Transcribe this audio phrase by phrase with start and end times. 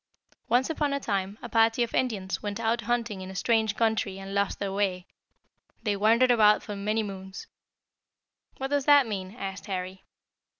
[0.49, 4.17] "Once upon a time a party of Indians went out hunting in a strange country
[4.17, 5.05] and lost their way.
[5.83, 7.45] They wandered about for many moons."
[8.57, 10.03] "What does that mean?" asked Harry.